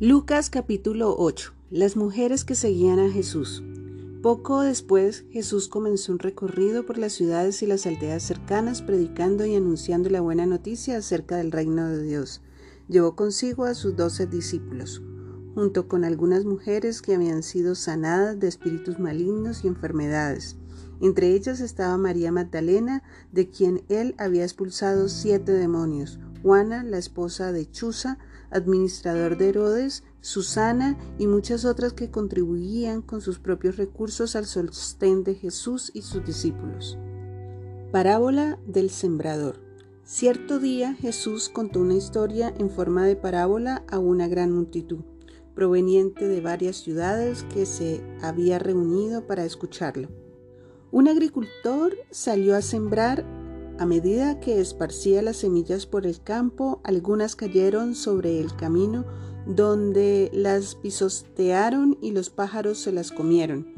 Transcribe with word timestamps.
Lucas 0.00 0.48
capítulo 0.48 1.16
8. 1.18 1.54
Las 1.70 1.96
mujeres 1.96 2.44
que 2.44 2.54
seguían 2.54 3.00
a 3.00 3.10
Jesús. 3.10 3.64
Poco 4.22 4.60
después 4.60 5.24
Jesús 5.32 5.66
comenzó 5.66 6.12
un 6.12 6.20
recorrido 6.20 6.86
por 6.86 6.98
las 6.98 7.14
ciudades 7.14 7.64
y 7.64 7.66
las 7.66 7.84
aldeas 7.84 8.22
cercanas 8.22 8.80
predicando 8.80 9.44
y 9.44 9.56
anunciando 9.56 10.08
la 10.08 10.20
buena 10.20 10.46
noticia 10.46 10.98
acerca 10.98 11.38
del 11.38 11.50
reino 11.50 11.88
de 11.88 12.00
Dios. 12.04 12.42
Llevó 12.86 13.16
consigo 13.16 13.64
a 13.64 13.74
sus 13.74 13.96
doce 13.96 14.28
discípulos, 14.28 15.02
junto 15.56 15.88
con 15.88 16.04
algunas 16.04 16.44
mujeres 16.44 17.02
que 17.02 17.16
habían 17.16 17.42
sido 17.42 17.74
sanadas 17.74 18.38
de 18.38 18.46
espíritus 18.46 19.00
malignos 19.00 19.64
y 19.64 19.66
enfermedades. 19.66 20.58
Entre 21.00 21.34
ellas 21.34 21.58
estaba 21.58 21.96
María 21.96 22.30
Magdalena, 22.30 23.02
de 23.32 23.50
quien 23.50 23.82
él 23.88 24.14
había 24.18 24.44
expulsado 24.44 25.08
siete 25.08 25.50
demonios, 25.50 26.20
Juana, 26.40 26.84
la 26.84 26.98
esposa 26.98 27.50
de 27.50 27.68
Chuza, 27.68 28.18
administrador 28.50 29.36
de 29.36 29.50
Herodes, 29.50 30.04
Susana 30.20 30.98
y 31.18 31.26
muchas 31.26 31.64
otras 31.64 31.92
que 31.92 32.10
contribuían 32.10 33.02
con 33.02 33.20
sus 33.20 33.38
propios 33.38 33.76
recursos 33.76 34.36
al 34.36 34.46
sostén 34.46 35.24
de 35.24 35.34
Jesús 35.34 35.90
y 35.94 36.02
sus 36.02 36.24
discípulos. 36.24 36.98
Parábola 37.92 38.58
del 38.66 38.90
Sembrador. 38.90 39.60
Cierto 40.04 40.58
día 40.58 40.94
Jesús 40.94 41.48
contó 41.48 41.80
una 41.80 41.94
historia 41.94 42.54
en 42.58 42.70
forma 42.70 43.04
de 43.04 43.16
parábola 43.16 43.84
a 43.88 43.98
una 43.98 44.26
gran 44.26 44.52
multitud, 44.52 45.00
proveniente 45.54 46.26
de 46.28 46.40
varias 46.40 46.76
ciudades 46.76 47.44
que 47.52 47.66
se 47.66 48.02
había 48.22 48.58
reunido 48.58 49.26
para 49.26 49.44
escucharlo. 49.44 50.08
Un 50.90 51.08
agricultor 51.08 51.94
salió 52.10 52.56
a 52.56 52.62
sembrar 52.62 53.26
a 53.78 53.86
medida 53.86 54.40
que 54.40 54.60
esparcía 54.60 55.22
las 55.22 55.36
semillas 55.36 55.86
por 55.86 56.06
el 56.06 56.20
campo, 56.20 56.80
algunas 56.82 57.36
cayeron 57.36 57.94
sobre 57.94 58.40
el 58.40 58.54
camino, 58.56 59.04
donde 59.46 60.30
las 60.32 60.74
pisotearon 60.74 61.96
y 62.02 62.10
los 62.10 62.28
pájaros 62.28 62.78
se 62.78 62.92
las 62.92 63.12
comieron. 63.12 63.72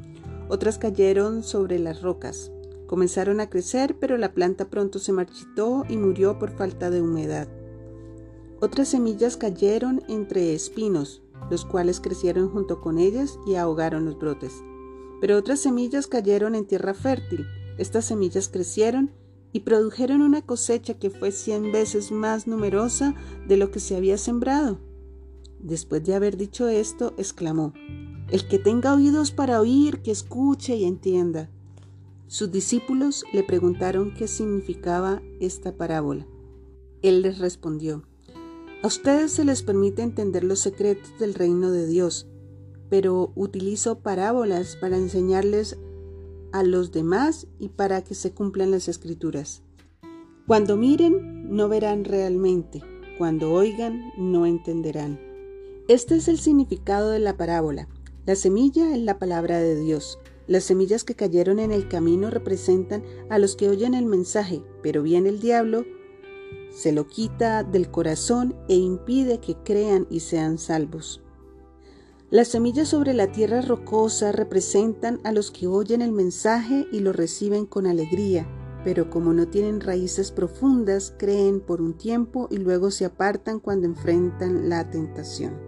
Otras 0.49 0.79
cayeron 0.79 1.43
sobre 1.43 1.79
las 1.79 2.03
rocas. 2.03 2.51
Comenzaron 2.87 3.41
a 3.41 3.51
crecer, 3.51 3.97
pero 4.01 4.17
la 4.17 4.33
planta 4.33 4.69
pronto 4.69 4.99
se 4.99 5.13
marchitó 5.13 5.85
y 5.89 5.97
murió 5.97 6.39
por 6.39 6.51
falta 6.51 6.91
de 6.91 7.03
humedad. 7.03 7.47
Otras 8.61 8.89
semillas 8.89 9.37
cayeron 9.37 10.03
entre 10.09 10.55
espinos, 10.55 11.23
los 11.51 11.65
cuales 11.65 12.01
crecieron 12.01 12.49
junto 12.49 12.81
con 12.81 12.99
ellas 12.99 13.39
y 13.47 13.55
ahogaron 13.55 14.07
los 14.07 14.19
brotes. 14.19 14.53
Pero 15.21 15.37
otras 15.37 15.61
semillas 15.61 16.07
cayeron 16.07 16.55
en 16.55 16.67
tierra 16.67 16.95
fértil. 16.95 17.47
Estas 17.79 18.07
semillas 18.07 18.49
crecieron 18.49 19.13
y 19.53 19.61
produjeron 19.61 20.23
una 20.23 20.43
cosecha 20.43 20.95
que 20.95 21.11
fue 21.11 21.33
cien 21.33 21.73
veces 21.73 22.13
más 22.13 22.47
numerosa 22.47 23.15
de 23.49 23.57
lo 23.57 23.71
que 23.71 23.81
se 23.81 23.97
había 23.97 24.19
sembrado. 24.19 24.79
Después 25.59 26.05
de 26.05 26.15
haber 26.15 26.37
dicho 26.37 26.69
esto, 26.69 27.15
exclamó, 27.19 27.73
El 28.29 28.47
que 28.49 28.59
tenga 28.59 28.95
oídos 28.95 29.31
para 29.31 29.61
oír, 29.61 30.01
que 30.03 30.11
escuche 30.11 30.77
y 30.77 30.85
entienda. 30.85 31.51
Sus 32.29 32.53
discípulos 32.53 33.25
le 33.33 33.43
preguntaron 33.43 34.15
qué 34.15 34.29
significaba 34.29 35.21
esta 35.41 35.73
parábola. 35.77 36.27
Él 37.03 37.23
les 37.23 37.39
respondió, 37.39 38.05
A 38.83 38.87
ustedes 38.87 39.33
se 39.33 39.45
les 39.45 39.63
permite 39.63 40.03
entender 40.03 40.45
los 40.45 40.61
secretos 40.61 41.11
del 41.19 41.35
reino 41.35 41.71
de 41.73 41.87
Dios, 41.87 42.29
pero 42.89 43.33
utilizo 43.35 43.99
parábolas 43.99 44.77
para 44.77 44.97
enseñarles 44.97 45.77
a 46.53 46.63
los 46.63 46.93
demás 46.93 47.47
y 47.59 47.69
para 47.69 48.03
que 48.03 48.15
se 48.15 48.33
cumplan 48.33 48.71
las 48.71 48.89
escrituras. 48.89 49.63
Cuando 50.47 50.77
miren, 50.77 51.55
no 51.55 51.69
verán 51.69 52.05
realmente, 52.05 52.83
cuando 53.19 53.53
oigan, 53.53 54.13
no 54.19 54.47
entenderán. 54.47 55.21
Este 55.89 56.17
es 56.17 56.29
el 56.29 56.39
significado 56.39 57.11
de 57.11 57.19
la 57.19 57.37
parábola. 57.37 57.89
La 58.27 58.35
semilla 58.35 58.95
es 58.95 59.03
la 59.03 59.19
palabra 59.19 59.59
de 59.59 59.79
Dios. 59.79 60.19
Las 60.47 60.65
semillas 60.65 61.05
que 61.05 61.15
cayeron 61.15 61.59
en 61.59 61.73
el 61.73 61.89
camino 61.89 62.31
representan 62.31 63.05
a 63.29 63.39
los 63.39 63.57
que 63.57 63.69
oyen 63.69 63.95
el 63.95 64.07
mensaje, 64.07 64.63
pero 64.83 65.03
viene 65.03 65.29
el 65.29 65.41
diablo, 65.41 65.85
se 66.71 66.93
lo 66.93 67.07
quita 67.07 67.65
del 67.65 67.91
corazón 67.91 68.55
e 68.69 68.77
impide 68.77 69.39
que 69.39 69.57
crean 69.57 70.07
y 70.11 70.21
sean 70.21 70.59
salvos. 70.59 71.21
Las 72.31 72.47
semillas 72.47 72.87
sobre 72.87 73.13
la 73.13 73.33
tierra 73.33 73.61
rocosa 73.61 74.31
representan 74.31 75.19
a 75.25 75.33
los 75.33 75.51
que 75.51 75.67
oyen 75.67 76.01
el 76.01 76.13
mensaje 76.13 76.87
y 76.93 77.01
lo 77.01 77.13
reciben 77.13 77.67
con 77.67 77.89
alegría, 77.89 78.47
pero 78.85 79.11
como 79.11 79.33
no 79.33 79.49
tienen 79.49 79.81
raíces 79.81 80.31
profundas, 80.31 81.13
creen 81.19 81.59
por 81.59 81.83
un 81.83 81.99
tiempo 81.99 82.47
y 82.49 82.59
luego 82.59 82.93
se 82.93 83.05
apartan 83.05 83.59
cuando 83.59 83.87
enfrentan 83.87 84.69
la 84.69 84.89
tentación. 84.89 85.59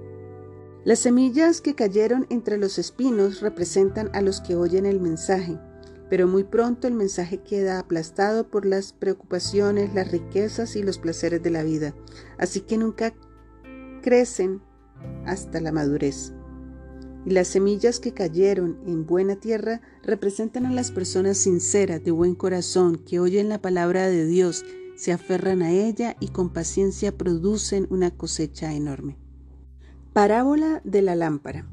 Las 0.85 1.01
semillas 1.01 1.61
que 1.61 1.75
cayeron 1.75 2.29
entre 2.31 2.59
los 2.59 2.79
espinos 2.79 3.41
representan 3.41 4.09
a 4.13 4.21
los 4.21 4.41
que 4.41 4.55
oyen 4.55 4.87
el 4.87 5.01
mensaje, 5.01 5.59
pero 6.09 6.29
muy 6.29 6.45
pronto 6.45 6.87
el 6.87 6.95
mensaje 6.95 7.43
queda 7.43 7.81
aplastado 7.81 8.49
por 8.49 8.67
las 8.67 8.93
preocupaciones, 8.93 9.95
las 9.95 10.13
riquezas 10.13 10.77
y 10.77 10.85
los 10.85 10.99
placeres 10.99 11.43
de 11.43 11.51
la 11.51 11.65
vida, 11.65 11.93
así 12.39 12.61
que 12.61 12.79
nunca 12.79 13.13
crecen 14.01 14.63
hasta 15.27 15.61
la 15.61 15.73
madurez. 15.73 16.33
Y 17.25 17.31
las 17.31 17.49
semillas 17.49 18.01
que 18.01 18.13
cayeron 18.13 18.79
en 18.87 19.07
buena 19.07 19.37
tierra 19.37 19.81
representan 20.03 20.67
a 20.67 20.73
las 20.73 20.91
personas 20.91 21.39
sinceras, 21.39 22.03
de 22.03 22.11
buen 22.11 22.35
corazón, 22.35 22.97
que 22.97 23.21
oyen 23.21 23.49
la 23.49 23.61
palabra 23.61 24.09
de 24.09 24.27
Dios, 24.27 24.65
se 24.97 25.13
aferran 25.13 25.63
a 25.63 25.71
ella 25.71 26.17
y 26.21 26.29
con 26.29 26.51
paciencia 26.51 27.17
producen 27.17 27.87
una 27.91 28.11
cosecha 28.11 28.75
enorme. 28.75 29.19
Parábola 30.13 30.81
de 30.85 31.03
la 31.03 31.15
lámpara. 31.15 31.67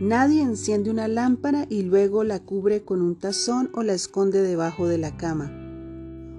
Nadie 0.00 0.42
enciende 0.42 0.90
una 0.90 1.08
lámpara 1.08 1.66
y 1.68 1.82
luego 1.82 2.24
la 2.24 2.40
cubre 2.40 2.82
con 2.84 3.02
un 3.02 3.16
tazón 3.16 3.70
o 3.74 3.82
la 3.82 3.92
esconde 3.92 4.42
debajo 4.42 4.88
de 4.88 4.98
la 4.98 5.16
cama. 5.16 5.50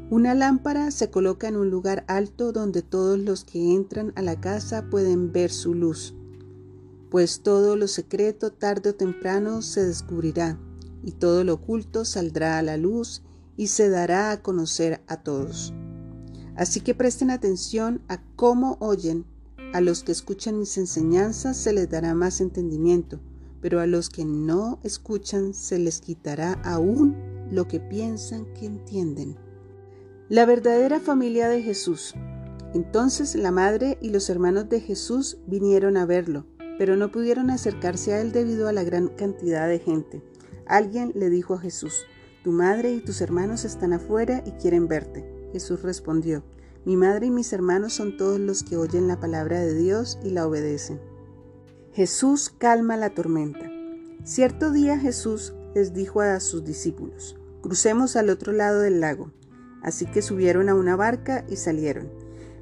Una 0.10 0.34
lámpara 0.34 0.92
se 0.92 1.10
coloca 1.10 1.48
en 1.48 1.56
un 1.56 1.70
lugar 1.70 2.04
alto 2.08 2.52
donde 2.52 2.82
todos 2.82 3.18
los 3.18 3.44
que 3.46 3.74
entran 3.74 4.12
a 4.16 4.22
la 4.22 4.40
casa 4.42 4.90
pueden 4.90 5.32
ver 5.32 5.52
su 5.52 5.74
luz 5.74 6.16
pues 7.12 7.42
todo 7.42 7.76
lo 7.76 7.90
secreto 7.90 8.54
tarde 8.54 8.92
o 8.92 8.96
temprano 8.96 9.62
se 9.62 9.86
descubrirá, 9.86 10.58
y 11.04 11.12
todo 11.12 11.44
lo 11.44 11.56
oculto 11.56 12.06
saldrá 12.06 12.58
a 12.58 12.62
la 12.62 12.78
luz 12.78 13.22
y 13.58 13.68
se 13.68 13.90
dará 13.90 14.32
a 14.32 14.42
conocer 14.42 15.02
a 15.08 15.18
todos. 15.18 15.74
Así 16.56 16.80
que 16.80 16.96
presten 16.96 17.30
atención 17.30 18.02
a 18.08 18.24
cómo 18.38 18.78
oyen. 18.80 19.26
A 19.74 19.82
los 19.82 20.04
que 20.04 20.14
escuchan 20.14 20.58
mis 20.58 20.78
enseñanzas 20.78 21.58
se 21.58 21.74
les 21.74 21.90
dará 21.90 22.14
más 22.14 22.40
entendimiento, 22.40 23.20
pero 23.62 23.82
a 23.82 23.88
los 23.88 24.10
que 24.10 24.24
no 24.24 24.80
escuchan 24.84 25.54
se 25.54 25.80
les 25.80 26.00
quitará 26.00 26.54
aún 26.64 27.16
lo 27.52 27.68
que 27.68 27.82
piensan 27.82 28.46
que 28.54 28.66
entienden. 28.66 29.36
La 30.30 30.46
verdadera 30.46 31.02
familia 31.02 31.50
de 31.50 31.62
Jesús. 31.62 32.14
Entonces 32.74 33.36
la 33.36 33.52
madre 33.52 33.98
y 34.02 34.12
los 34.12 34.30
hermanos 34.30 34.70
de 34.70 34.80
Jesús 34.80 35.40
vinieron 35.46 35.98
a 35.98 36.06
verlo 36.06 36.46
pero 36.82 36.96
no 36.96 37.12
pudieron 37.12 37.52
acercarse 37.52 38.12
a 38.12 38.22
él 38.22 38.32
debido 38.32 38.68
a 38.68 38.74
la 38.74 38.84
gran 38.84 39.10
cantidad 39.10 39.68
de 39.68 39.78
gente. 39.78 40.24
Alguien 40.66 41.12
le 41.14 41.30
dijo 41.30 41.54
a 41.54 41.60
Jesús, 41.60 42.08
Tu 42.44 42.52
madre 42.52 42.92
y 42.92 43.02
tus 43.02 43.22
hermanos 43.22 43.66
están 43.66 43.94
afuera 43.94 44.42
y 44.48 44.54
quieren 44.54 44.88
verte. 44.88 45.24
Jesús 45.54 45.84
respondió, 45.84 46.44
Mi 46.84 46.98
madre 46.98 47.28
y 47.28 47.30
mis 47.30 47.54
hermanos 47.54 47.94
son 47.94 48.18
todos 48.18 48.40
los 48.40 48.64
que 48.64 48.78
oyen 48.78 49.08
la 49.08 49.20
palabra 49.20 49.60
de 49.60 49.76
Dios 49.76 50.18
y 50.24 50.32
la 50.32 50.48
obedecen. 50.48 51.00
Jesús 51.94 52.50
calma 52.50 52.98
la 52.98 53.12
tormenta. 53.12 53.70
Cierto 54.24 54.72
día 54.72 54.98
Jesús 54.98 55.54
les 55.76 55.94
dijo 55.94 56.22
a 56.22 56.40
sus 56.40 56.64
discípulos, 56.64 57.38
Crucemos 57.62 58.16
al 58.16 58.32
otro 58.32 58.54
lado 58.54 58.80
del 58.80 59.02
lago. 59.02 59.32
Así 59.84 60.08
que 60.08 60.24
subieron 60.24 60.68
a 60.68 60.74
una 60.74 60.96
barca 60.96 61.46
y 61.48 61.58
salieron. 61.58 62.10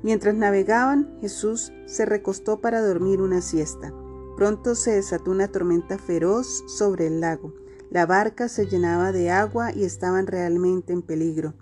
Mientras 0.03 0.35
navegaban, 0.35 1.17
Jesús 1.21 1.71
se 1.85 2.05
recostó 2.05 2.59
para 2.59 2.81
dormir 2.81 3.21
una 3.21 3.39
siesta. 3.41 3.93
Pronto 4.39 4.73
se 4.73 4.91
desató 4.91 5.31
una 5.31 5.49
tormenta 5.49 5.97
feroz 5.97 6.63
sobre 6.65 7.07
el 7.07 7.19
lago. 7.19 7.53
La 7.91 8.05
barca 8.05 8.47
se 8.47 8.67
llenaba 8.67 9.11
de 9.11 9.31
agua 9.31 9.73
y 9.75 9.83
estaban 9.83 10.27
realmente 10.27 10.93
en 10.93 11.01
peligro. 11.01 11.55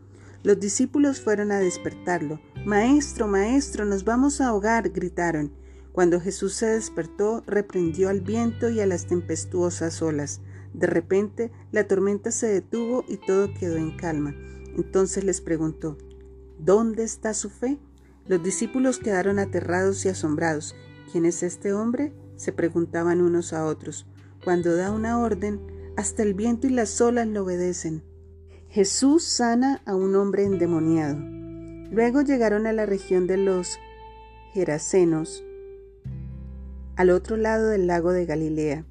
Los 0.43 0.59
discípulos 0.59 1.19
fueron 1.19 1.51
a 1.51 1.57
despertarlo. 1.57 2.39
Maestro, 2.67 3.27
maestro, 3.27 3.83
nos 3.83 4.03
vamos 4.03 4.41
a 4.41 4.49
ahogar, 4.49 4.91
gritaron. 4.91 5.51
Cuando 5.91 6.21
Jesús 6.21 6.53
se 6.53 6.67
despertó, 6.67 7.43
reprendió 7.47 8.09
al 8.09 8.21
viento 8.21 8.69
y 8.69 8.79
a 8.79 8.85
las 8.85 9.07
tempestuosas 9.07 9.99
olas. 10.03 10.41
De 10.75 10.85
repente, 10.85 11.51
la 11.71 11.87
tormenta 11.87 12.29
se 12.29 12.45
detuvo 12.45 13.03
y 13.07 13.17
todo 13.17 13.51
quedó 13.59 13.77
en 13.77 13.97
calma. 13.97 14.35
Entonces 14.75 15.23
les 15.23 15.41
preguntó, 15.41 15.97
¿Dónde 16.59 17.01
está 17.01 17.33
su 17.33 17.49
fe? 17.49 17.79
Los 18.27 18.43
discípulos 18.43 18.99
quedaron 18.99 19.39
aterrados 19.39 20.05
y 20.05 20.09
asombrados. 20.09 20.75
¿Quién 21.11 21.25
es 21.25 21.41
este 21.41 21.73
hombre? 21.73 22.13
Se 22.37 22.53
preguntaban 22.53 23.21
unos 23.21 23.51
a 23.51 23.65
otros. 23.65 24.07
Cuando 24.43 24.75
da 24.75 24.91
una 24.91 25.19
orden, 25.19 25.59
hasta 25.97 26.23
el 26.23 26.33
viento 26.33 26.67
y 26.67 26.69
las 26.69 27.01
olas 27.01 27.27
le 27.27 27.39
obedecen. 27.39 28.03
Jesús 28.69 29.23
sana 29.23 29.81
a 29.85 29.95
un 29.95 30.15
hombre 30.15 30.45
endemoniado. 30.45 31.17
Luego 31.91 32.21
llegaron 32.21 32.67
a 32.67 32.73
la 32.73 32.85
región 32.85 33.27
de 33.27 33.37
los 33.37 33.77
Gerasenos. 34.53 35.43
al 36.95 37.11
otro 37.11 37.37
lado 37.37 37.67
del 37.67 37.85
lago 37.85 38.11
de 38.11 38.25
Galilea. 38.25 38.83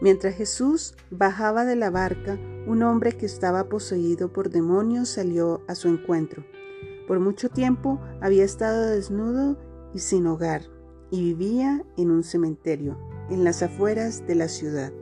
Mientras 0.00 0.34
Jesús 0.34 0.94
bajaba 1.10 1.64
de 1.64 1.76
la 1.76 1.90
barca, 1.90 2.38
un 2.66 2.82
hombre 2.82 3.12
que 3.12 3.26
estaba 3.26 3.68
poseído 3.68 4.32
por 4.32 4.50
demonios 4.50 5.10
salió 5.10 5.62
a 5.68 5.74
su 5.76 5.88
encuentro. 5.88 6.44
Por 7.06 7.20
mucho 7.20 7.48
tiempo 7.48 8.00
había 8.20 8.44
estado 8.44 8.86
desnudo 8.86 9.58
y 9.94 10.00
sin 10.00 10.26
hogar, 10.26 10.62
y 11.10 11.22
vivía 11.22 11.84
en 11.96 12.10
un 12.10 12.22
cementerio, 12.24 12.98
en 13.30 13.44
las 13.44 13.62
afueras 13.62 14.26
de 14.26 14.34
la 14.34 14.48
ciudad. 14.48 14.92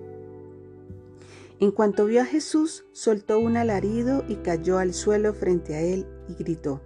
En 1.61 1.73
cuanto 1.73 2.07
vio 2.07 2.23
a 2.23 2.25
Jesús, 2.25 2.85
soltó 2.93 3.41
un 3.41 3.57
alarido 3.57 4.25
y 4.29 4.37
cayó 4.37 4.79
al 4.79 4.95
suelo 4.95 5.35
frente 5.35 5.75
a 5.75 5.81
él 5.81 6.07
y 6.29 6.35
gritó, 6.35 6.81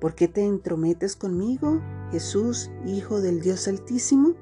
¿Por 0.00 0.14
qué 0.14 0.28
te 0.28 0.44
entrometes 0.44 1.16
conmigo, 1.16 1.80
Jesús, 2.10 2.70
Hijo 2.84 3.22
del 3.22 3.40
Dios 3.40 3.66
Altísimo? 3.66 4.34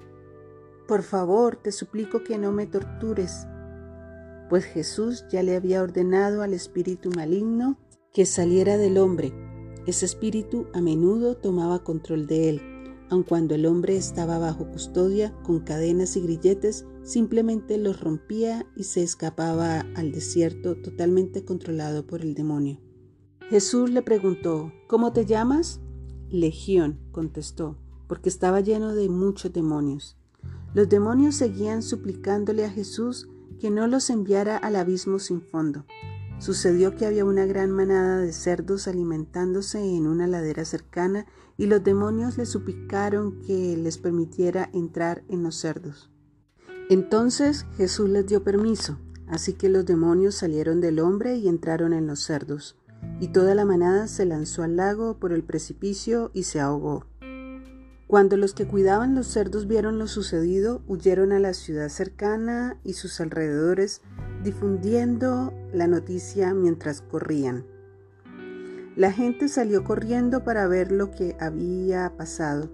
Por 0.89 1.03
favor, 1.03 1.57
te 1.57 1.71
suplico 1.71 2.25
que 2.25 2.37
no 2.37 2.51
me 2.51 2.67
tortures. 2.67 3.47
Pues 4.51 4.65
Jesús 4.65 5.25
ya 5.31 5.43
le 5.45 5.55
había 5.55 5.83
ordenado 5.83 6.43
al 6.43 6.53
espíritu 6.53 7.11
maligno 7.11 7.79
que 8.13 8.27
saliera 8.27 8.77
del 8.77 8.99
hombre. 8.99 9.33
Ese 9.87 10.05
espíritu 10.05 10.67
a 10.73 10.81
menudo 10.81 11.37
tomaba 11.37 11.85
control 11.85 12.27
de 12.27 12.49
él, 12.49 12.74
aun 13.15 13.23
cuando 13.23 13.55
el 13.55 13.65
hombre 13.67 13.97
estaba 13.97 14.39
bajo 14.39 14.67
custodia 14.67 15.33
con 15.45 15.61
cadenas 15.61 16.17
y 16.17 16.21
grilletes, 16.21 16.85
simplemente 17.05 17.79
los 17.79 18.01
rompía 18.01 18.67
y 18.75 18.85
se 18.85 19.03
escapaba 19.03 19.81
al 19.95 20.11
desierto 20.11 20.75
totalmente 20.75 21.45
controlado 21.45 22.07
por 22.07 22.23
el 22.23 22.35
demonio. 22.35 22.81
Jesús 23.49 23.91
le 23.91 24.03
preguntó, 24.03 24.73
¿Cómo 24.89 25.13
te 25.13 25.27
llamas? 25.27 25.81
Legión, 26.29 26.99
contestó, 27.13 27.79
porque 28.09 28.29
estaba 28.29 28.61
lleno 28.61 28.95
de 28.95 29.09
muchos 29.09 29.53
demonios. 29.53 30.17
Los 30.75 30.89
demonios 30.89 31.37
seguían 31.37 31.83
suplicándole 31.83 32.65
a 32.65 32.71
Jesús 32.71 33.29
que 33.61 33.71
no 33.71 33.87
los 33.87 34.11
enviara 34.11 34.57
al 34.57 34.75
abismo 34.75 35.21
sin 35.21 35.41
fondo. 35.41 35.87
Sucedió 36.45 36.95
que 36.95 37.07
había 37.07 37.25
una 37.25 37.47
gran 37.47 37.71
manada 37.71 38.19
de 38.19 38.31
cerdos 38.35 38.87
alimentándose 38.87 39.79
en 39.79 40.07
una 40.07 40.27
ladera 40.27 40.67
cercana 40.67 41.25
y 41.57 41.65
los 41.65 41.83
demonios 41.83 42.37
le 42.37 42.45
suplicaron 42.45 43.41
que 43.41 43.79
les 43.79 43.97
permitiera 43.97 44.69
entrar 44.75 45.25
en 45.31 45.43
los 45.43 45.57
cerdos. 45.57 46.11
Entonces 46.91 47.65
Jesús 47.79 48.11
les 48.11 48.27
dio 48.27 48.45
permiso, 48.45 48.99
así 49.27 49.55
que 49.55 49.71
los 49.71 49.87
demonios 49.87 50.35
salieron 50.35 50.83
del 50.83 51.01
hombre 51.01 51.37
y 51.37 51.49
entraron 51.49 51.95
en 51.95 52.07
los 52.07 52.21
cerdos 52.21 52.77
y 53.21 53.29
toda 53.29 53.55
la 53.55 53.65
manada 53.65 54.07
se 54.07 54.27
lanzó 54.27 54.65
al 54.65 54.77
lago 54.77 55.19
por 55.19 55.33
el 55.33 55.45
precipicio 55.45 56.31
y 56.35 56.43
se 56.43 56.61
ahogó. 56.61 57.07
Cuando 58.07 58.37
los 58.37 58.53
que 58.53 58.67
cuidaban 58.67 59.15
los 59.15 59.29
cerdos 59.29 59.67
vieron 59.67 59.99
lo 59.99 60.09
sucedido, 60.09 60.83
huyeron 60.89 61.33
a 61.33 61.39
la 61.39 61.55
ciudad 61.55 61.89
cercana 61.89 62.79
y 62.85 62.93
sus 62.93 63.19
alrededores, 63.23 64.03
difundiendo 64.45 65.53
la 65.73 65.89
noticia 65.89 66.55
mientras 66.55 67.01
corrían. 67.01 67.65
La 68.95 69.11
gente 69.11 69.49
salió 69.49 69.83
corriendo 69.83 70.45
para 70.45 70.69
ver 70.69 70.93
lo 70.93 71.11
que 71.11 71.37
había 71.41 72.17
pasado. 72.17 72.71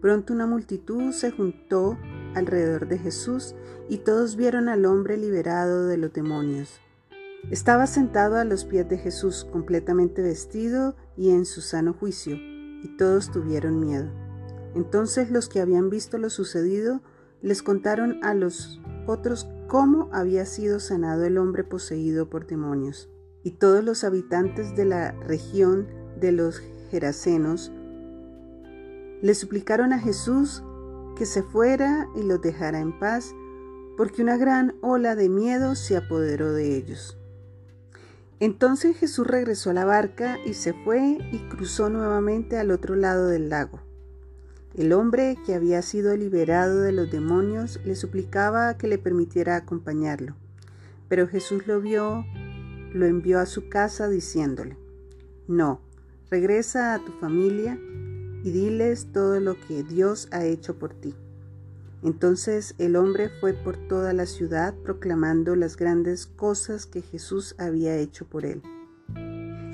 Pronto 0.00 0.32
una 0.32 0.46
multitud 0.46 1.12
se 1.12 1.30
juntó 1.30 1.96
alrededor 2.34 2.88
de 2.88 2.98
Jesús 2.98 3.54
y 3.88 3.98
todos 3.98 4.34
vieron 4.34 4.68
al 4.68 4.86
hombre 4.86 5.16
liberado 5.16 5.86
de 5.86 5.98
los 5.98 6.12
demonios. 6.12 6.80
Estaba 7.50 7.86
sentado 7.86 8.36
a 8.36 8.44
los 8.44 8.64
pies 8.64 8.88
de 8.88 8.98
Jesús, 8.98 9.46
completamente 9.50 10.22
vestido 10.22 10.96
y 11.16 11.30
en 11.30 11.44
su 11.44 11.60
sano 11.60 11.92
juicio, 11.92 12.34
y 12.36 12.96
todos 12.96 13.30
tuvieron 13.30 13.78
miedo. 13.78 14.10
Entonces 14.74 15.30
los 15.30 15.48
que 15.48 15.60
habían 15.60 15.90
visto 15.90 16.18
lo 16.18 16.30
sucedido 16.30 17.00
les 17.42 17.62
contaron 17.62 18.22
a 18.22 18.34
los 18.34 18.80
otros 19.10 19.48
cómo 19.68 20.08
había 20.12 20.46
sido 20.46 20.80
sanado 20.80 21.24
el 21.24 21.38
hombre 21.38 21.64
poseído 21.64 22.30
por 22.30 22.46
demonios. 22.46 23.10
Y 23.42 23.52
todos 23.52 23.84
los 23.84 24.04
habitantes 24.04 24.76
de 24.76 24.84
la 24.84 25.12
región 25.12 25.86
de 26.20 26.32
los 26.32 26.60
Gerasenos 26.90 27.72
le 29.22 29.34
suplicaron 29.34 29.92
a 29.92 29.98
Jesús 29.98 30.62
que 31.16 31.26
se 31.26 31.42
fuera 31.42 32.08
y 32.16 32.22
los 32.22 32.40
dejara 32.40 32.80
en 32.80 32.98
paz, 32.98 33.34
porque 33.96 34.22
una 34.22 34.36
gran 34.36 34.76
ola 34.80 35.14
de 35.14 35.28
miedo 35.28 35.74
se 35.74 35.96
apoderó 35.96 36.52
de 36.52 36.76
ellos. 36.76 37.18
Entonces 38.38 38.96
Jesús 38.96 39.26
regresó 39.26 39.70
a 39.70 39.74
la 39.74 39.84
barca 39.84 40.38
y 40.46 40.54
se 40.54 40.72
fue 40.72 41.18
y 41.30 41.38
cruzó 41.50 41.90
nuevamente 41.90 42.56
al 42.58 42.70
otro 42.70 42.94
lado 42.94 43.26
del 43.26 43.50
lago. 43.50 43.89
El 44.74 44.92
hombre 44.92 45.36
que 45.44 45.54
había 45.54 45.82
sido 45.82 46.16
liberado 46.16 46.80
de 46.80 46.92
los 46.92 47.10
demonios 47.10 47.80
le 47.84 47.96
suplicaba 47.96 48.76
que 48.76 48.86
le 48.86 48.98
permitiera 48.98 49.56
acompañarlo, 49.56 50.36
pero 51.08 51.26
Jesús 51.26 51.66
lo 51.66 51.80
vio, 51.80 52.24
lo 52.92 53.06
envió 53.06 53.40
a 53.40 53.46
su 53.46 53.68
casa 53.68 54.08
diciéndole, 54.08 54.76
no, 55.48 55.80
regresa 56.30 56.94
a 56.94 57.04
tu 57.04 57.10
familia 57.12 57.78
y 58.44 58.50
diles 58.52 59.08
todo 59.12 59.40
lo 59.40 59.56
que 59.58 59.82
Dios 59.82 60.28
ha 60.30 60.44
hecho 60.44 60.78
por 60.78 60.94
ti. 60.94 61.16
Entonces 62.02 62.74
el 62.78 62.94
hombre 62.94 63.28
fue 63.40 63.52
por 63.52 63.76
toda 63.76 64.12
la 64.12 64.26
ciudad 64.26 64.74
proclamando 64.84 65.56
las 65.56 65.76
grandes 65.76 66.26
cosas 66.26 66.86
que 66.86 67.02
Jesús 67.02 67.56
había 67.58 67.96
hecho 67.96 68.24
por 68.24 68.46
él. 68.46 68.62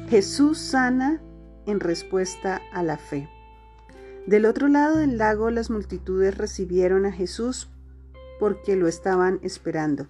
Jesús 0.08 0.58
sana 0.58 1.22
en 1.66 1.80
respuesta 1.80 2.62
a 2.72 2.82
la 2.82 2.96
fe. 2.96 3.28
Del 4.26 4.44
otro 4.44 4.66
lado 4.66 4.96
del 4.96 5.18
lago 5.18 5.50
las 5.50 5.70
multitudes 5.70 6.36
recibieron 6.36 7.06
a 7.06 7.12
Jesús 7.12 7.68
porque 8.40 8.74
lo 8.74 8.88
estaban 8.88 9.38
esperando. 9.42 10.08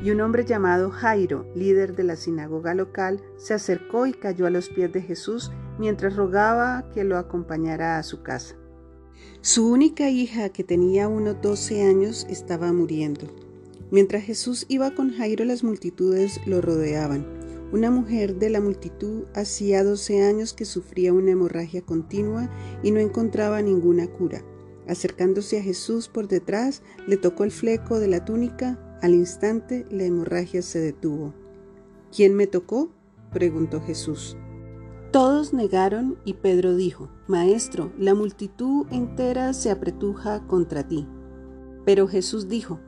Y 0.00 0.12
un 0.12 0.20
hombre 0.20 0.44
llamado 0.44 0.90
Jairo, 0.90 1.44
líder 1.56 1.96
de 1.96 2.04
la 2.04 2.14
sinagoga 2.14 2.74
local, 2.74 3.20
se 3.36 3.54
acercó 3.54 4.06
y 4.06 4.12
cayó 4.12 4.46
a 4.46 4.50
los 4.50 4.68
pies 4.68 4.92
de 4.92 5.02
Jesús 5.02 5.50
mientras 5.76 6.14
rogaba 6.14 6.88
que 6.94 7.02
lo 7.02 7.18
acompañara 7.18 7.98
a 7.98 8.04
su 8.04 8.22
casa. 8.22 8.54
Su 9.40 9.68
única 9.72 10.08
hija, 10.08 10.50
que 10.50 10.62
tenía 10.62 11.08
unos 11.08 11.42
12 11.42 11.82
años, 11.82 12.26
estaba 12.30 12.72
muriendo. 12.72 13.26
Mientras 13.90 14.22
Jesús 14.22 14.66
iba 14.68 14.94
con 14.94 15.12
Jairo, 15.12 15.44
las 15.44 15.64
multitudes 15.64 16.40
lo 16.46 16.60
rodeaban. 16.60 17.37
Una 17.70 17.90
mujer 17.90 18.36
de 18.36 18.48
la 18.48 18.62
multitud 18.62 19.24
hacía 19.34 19.84
12 19.84 20.22
años 20.22 20.54
que 20.54 20.64
sufría 20.64 21.12
una 21.12 21.32
hemorragia 21.32 21.82
continua 21.82 22.48
y 22.82 22.92
no 22.92 23.00
encontraba 23.00 23.60
ninguna 23.60 24.06
cura. 24.06 24.42
Acercándose 24.86 25.58
a 25.58 25.62
Jesús 25.62 26.08
por 26.08 26.28
detrás, 26.28 26.82
le 27.06 27.18
tocó 27.18 27.44
el 27.44 27.50
fleco 27.50 28.00
de 28.00 28.08
la 28.08 28.24
túnica. 28.24 28.78
Al 29.02 29.12
instante 29.12 29.84
la 29.90 30.04
hemorragia 30.04 30.62
se 30.62 30.80
detuvo. 30.80 31.34
¿Quién 32.14 32.34
me 32.34 32.46
tocó? 32.46 32.90
preguntó 33.32 33.82
Jesús. 33.82 34.38
Todos 35.12 35.52
negaron 35.52 36.18
y 36.24 36.34
Pedro 36.34 36.74
dijo, 36.74 37.10
Maestro, 37.26 37.92
la 37.98 38.14
multitud 38.14 38.86
entera 38.90 39.52
se 39.52 39.70
apretuja 39.70 40.46
contra 40.46 40.88
ti. 40.88 41.06
Pero 41.84 42.08
Jesús 42.08 42.48
dijo, 42.48 42.80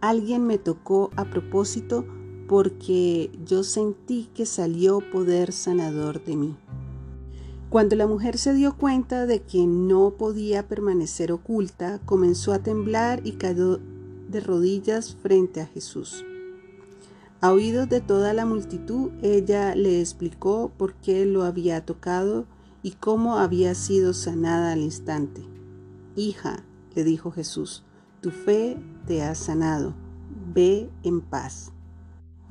Alguien 0.00 0.46
me 0.46 0.58
tocó 0.58 1.10
a 1.16 1.26
propósito 1.26 2.06
porque 2.52 3.30
yo 3.46 3.64
sentí 3.64 4.28
que 4.34 4.44
salió 4.44 5.00
poder 5.10 5.52
sanador 5.52 6.22
de 6.22 6.36
mí. 6.36 6.54
Cuando 7.70 7.96
la 7.96 8.06
mujer 8.06 8.36
se 8.36 8.52
dio 8.52 8.76
cuenta 8.76 9.24
de 9.24 9.40
que 9.40 9.66
no 9.66 10.10
podía 10.18 10.68
permanecer 10.68 11.32
oculta, 11.32 11.98
comenzó 12.04 12.52
a 12.52 12.58
temblar 12.58 13.22
y 13.24 13.38
cayó 13.38 13.80
de 14.28 14.40
rodillas 14.40 15.16
frente 15.22 15.62
a 15.62 15.66
Jesús. 15.66 16.26
A 17.40 17.52
oídos 17.52 17.88
de 17.88 18.02
toda 18.02 18.34
la 18.34 18.44
multitud, 18.44 19.12
ella 19.22 19.74
le 19.74 19.98
explicó 20.00 20.70
por 20.76 20.92
qué 20.96 21.24
lo 21.24 21.44
había 21.44 21.86
tocado 21.86 22.44
y 22.82 22.90
cómo 22.90 23.38
había 23.38 23.74
sido 23.74 24.12
sanada 24.12 24.72
al 24.72 24.82
instante. 24.82 25.42
Hija, 26.16 26.62
le 26.94 27.02
dijo 27.02 27.30
Jesús, 27.30 27.82
tu 28.20 28.30
fe 28.30 28.76
te 29.06 29.22
ha 29.22 29.34
sanado, 29.34 29.94
ve 30.52 30.90
en 31.02 31.22
paz. 31.22 31.72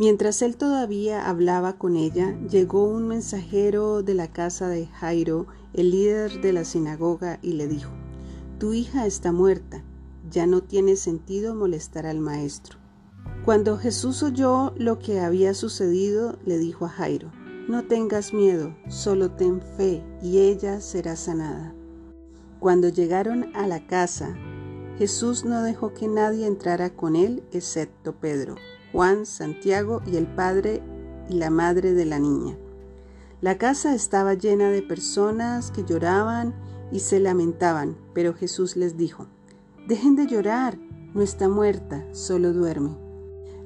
Mientras 0.02 0.42
él 0.42 0.58
todavía 0.58 1.30
hablaba 1.30 1.74
con 1.74 1.96
ella, 1.96 2.36
llegó 2.50 2.86
un 2.86 3.08
mensajero 3.08 4.02
de 4.02 4.16
la 4.16 4.28
casa 4.34 4.68
de 4.68 4.88
Jairo, 4.88 5.46
el 5.74 5.92
líder 5.92 6.42
de 6.42 6.54
la 6.54 6.66
sinagoga, 6.66 7.38
y 7.44 7.54
le 7.54 7.68
dijo, 7.68 7.92
Tu 8.58 8.74
hija 8.74 9.06
está 9.06 9.32
muerta, 9.32 9.84
ya 10.28 10.48
no 10.48 10.62
tiene 10.62 10.96
sentido 10.96 11.54
molestar 11.54 12.08
al 12.08 12.20
maestro. 12.20 12.80
Cuando 13.46 13.78
Jesús 13.78 14.24
oyó 14.24 14.74
lo 14.76 14.98
que 14.98 15.20
había 15.20 15.54
sucedido, 15.54 16.40
le 16.48 16.58
dijo 16.58 16.86
a 16.86 16.90
Jairo, 16.90 17.32
no 17.68 17.84
tengas 17.86 18.34
miedo, 18.34 18.76
solo 18.90 19.30
ten 19.30 19.62
fe 19.78 20.04
y 20.24 20.40
ella 20.40 20.82
será 20.82 21.16
sanada. 21.16 21.76
Cuando 22.60 22.90
llegaron 22.90 23.56
a 23.56 23.68
la 23.68 23.86
casa, 23.86 24.36
Jesús 24.98 25.46
no 25.46 25.62
dejó 25.62 25.94
que 25.94 26.08
nadie 26.08 26.48
entrara 26.48 26.90
con 26.90 27.16
él 27.16 27.44
excepto 27.52 28.16
Pedro, 28.16 28.56
Juan, 28.92 29.26
Santiago 29.26 30.02
y 30.06 30.18
el 30.18 30.28
padre 30.28 30.82
y 31.30 31.36
la 31.36 31.50
madre 31.50 31.94
de 31.94 32.06
la 32.06 32.20
niña. 32.20 32.58
La 33.42 33.58
casa 33.58 33.96
estaba 33.96 34.34
llena 34.34 34.70
de 34.70 34.82
personas 34.82 35.72
que 35.72 35.84
lloraban 35.84 36.54
y 36.92 37.00
se 37.00 37.20
lamentaban, 37.20 37.98
pero 38.14 38.34
Jesús 38.34 38.76
les 38.76 38.98
dijo, 38.98 39.28
Dejen 39.88 40.16
de 40.16 40.28
llorar, 40.28 40.78
no 41.14 41.22
está 41.22 41.50
muerta, 41.50 42.06
solo 42.14 42.54
duerme. 42.54 42.98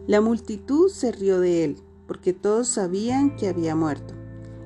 La 0.08 0.22
multitud 0.22 0.90
se 0.90 1.12
rió 1.12 1.40
de 1.40 1.64
él, 1.64 1.78
porque 2.08 2.34
todos 2.34 2.68
sabían 2.68 3.36
que 3.36 3.50
había 3.50 3.76
muerto. 3.76 4.14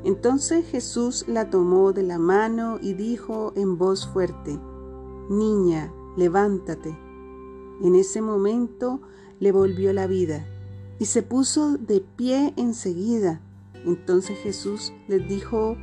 Entonces 0.03 0.65
Jesús 0.65 1.25
la 1.27 1.49
tomó 1.49 1.91
de 1.91 2.03
la 2.03 2.19
mano 2.19 2.77
y 2.81 2.93
dijo 2.93 3.53
en 3.55 3.77
voz 3.77 4.07
fuerte, 4.07 4.59
Niña, 5.29 5.93
levántate. 6.17 6.97
En 7.81 7.95
ese 7.95 8.21
momento 8.21 9.01
le 9.39 9.51
volvió 9.51 9.93
la 9.93 10.07
vida 10.07 10.45
y 10.99 11.05
se 11.05 11.23
puso 11.23 11.77
de 11.77 12.01
pie 12.01 12.53
enseguida. 12.57 13.41
Entonces 13.85 14.37
Jesús 14.39 14.93
les 15.07 15.27
dijo 15.27 15.77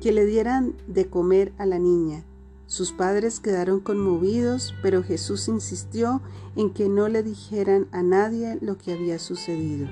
que 0.00 0.12
le 0.12 0.26
dieran 0.26 0.74
de 0.86 1.06
comer 1.06 1.52
a 1.58 1.66
la 1.66 1.78
niña. 1.78 2.24
Sus 2.66 2.92
padres 2.92 3.40
quedaron 3.40 3.80
conmovidos, 3.80 4.74
pero 4.82 5.02
Jesús 5.02 5.48
insistió 5.48 6.22
en 6.56 6.70
que 6.70 6.88
no 6.88 7.08
le 7.08 7.22
dijeran 7.22 7.88
a 7.92 8.02
nadie 8.02 8.58
lo 8.60 8.78
que 8.78 8.92
había 8.92 9.18
sucedido. 9.18 9.88